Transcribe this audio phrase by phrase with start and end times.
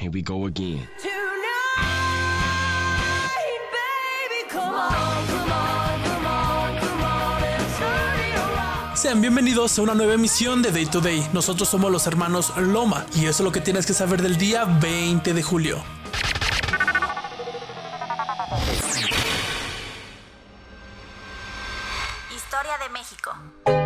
[0.00, 0.88] Here we go again.
[8.96, 11.28] Sean bienvenidos a una nueva emisión de Day to Day.
[11.34, 14.64] Nosotros somos los hermanos Loma y eso es lo que tienes que saber del día
[14.64, 15.84] 20 de julio.
[22.34, 23.79] Historia de México.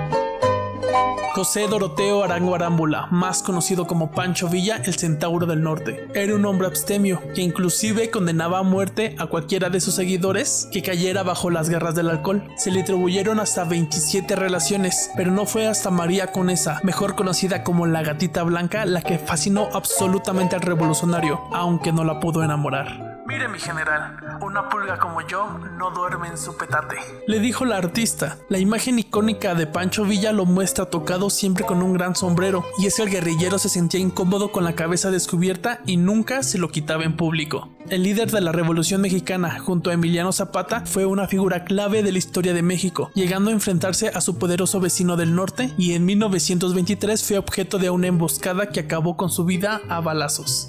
[1.34, 6.44] José Doroteo Arango Arámbula, más conocido como Pancho Villa, el Centauro del Norte, era un
[6.46, 11.50] hombre abstemio que inclusive condenaba a muerte a cualquiera de sus seguidores que cayera bajo
[11.50, 12.46] las garras del alcohol.
[12.56, 17.86] Se le atribuyeron hasta 27 relaciones, pero no fue hasta María Conesa, mejor conocida como
[17.86, 23.13] la gatita blanca, la que fascinó absolutamente al revolucionario, aunque no la pudo enamorar.
[23.34, 26.94] Mire mi general, una pulga como yo no duerme en su petate.
[27.26, 28.38] Le dijo la artista.
[28.48, 32.86] La imagen icónica de Pancho Villa lo muestra tocado siempre con un gran sombrero, y
[32.86, 36.68] es que el guerrillero se sentía incómodo con la cabeza descubierta y nunca se lo
[36.68, 37.70] quitaba en público.
[37.90, 42.12] El líder de la Revolución Mexicana, junto a Emiliano Zapata, fue una figura clave de
[42.12, 46.04] la historia de México, llegando a enfrentarse a su poderoso vecino del norte y en
[46.04, 50.68] 1923 fue objeto de una emboscada que acabó con su vida a balazos.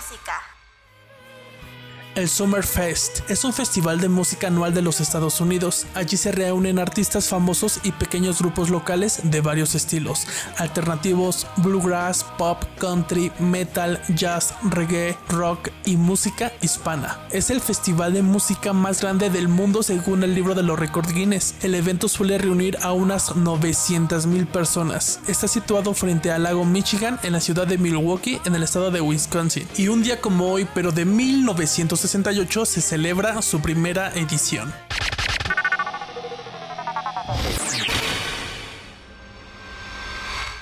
[0.00, 0.59] Música.
[2.16, 5.86] El Summerfest es un festival de música anual de los Estados Unidos.
[5.94, 10.26] Allí se reúnen artistas famosos y pequeños grupos locales de varios estilos,
[10.58, 17.20] alternativos, bluegrass, pop, country, metal, jazz, reggae, rock y música hispana.
[17.30, 21.14] Es el festival de música más grande del mundo según el libro de los récords
[21.14, 21.54] Guinness.
[21.62, 25.20] El evento suele reunir a unas 900 mil personas.
[25.28, 29.00] Está situado frente al lago Michigan en la ciudad de Milwaukee en el estado de
[29.00, 29.68] Wisconsin.
[29.76, 34.72] Y un día como hoy, pero de 1900 68 se celebra su primera edición.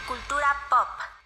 [0.07, 1.18] Cultura pop.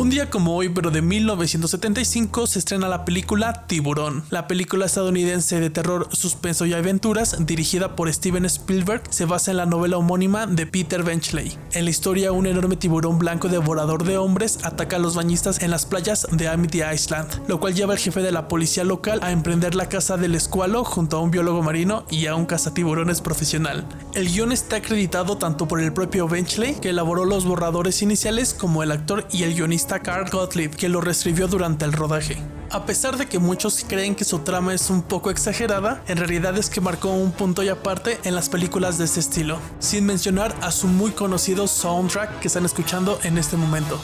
[0.00, 4.24] Un día como hoy, pero de 1975, se estrena la película Tiburón.
[4.30, 9.58] La película estadounidense de terror, suspenso y aventuras, dirigida por Steven Spielberg, se basa en
[9.58, 11.54] la novela homónima de Peter Benchley.
[11.72, 15.70] En la historia, un enorme tiburón blanco devorador de hombres ataca a los bañistas en
[15.70, 19.32] las playas de Amity Island, lo cual lleva al jefe de la policía local a
[19.32, 23.84] emprender la caza del escualo junto a un biólogo marino y a un cazatiburones profesional.
[24.14, 28.82] El guion está acreditado tanto por el propio Benchley, que elaboró los borradores iniciales, como
[28.82, 32.38] el actor y el guionista Carl Gottlieb, que lo reescribió durante el rodaje.
[32.70, 36.56] A pesar de que muchos creen que su trama es un poco exagerada, en realidad
[36.56, 40.54] es que marcó un punto y aparte en las películas de este estilo, sin mencionar
[40.62, 44.00] a su muy conocido soundtrack que están escuchando en este momento.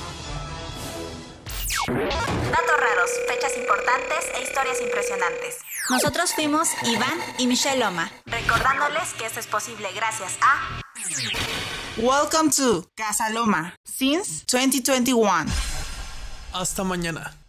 [1.87, 5.59] Datos raros, fechas importantes e historias impresionantes.
[5.89, 8.11] Nosotros fuimos Iván y Michelle Loma.
[8.27, 10.81] Recordándoles que esto es posible gracias a
[11.97, 15.76] Welcome to Casa Loma since 2021.
[16.59, 17.46] Hasta mañana.